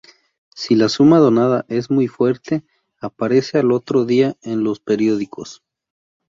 [0.55, 2.63] Si la suma donada es muy fuerte,
[2.99, 5.61] aparece al otro día en los periódicos.